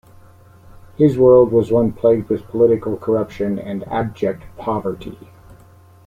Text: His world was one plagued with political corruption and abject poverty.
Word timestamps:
His 0.97 1.15
world 1.15 1.51
was 1.51 1.71
one 1.71 1.91
plagued 1.93 2.27
with 2.27 2.47
political 2.47 2.97
corruption 2.97 3.59
and 3.59 3.87
abject 3.87 4.41
poverty. 4.57 5.29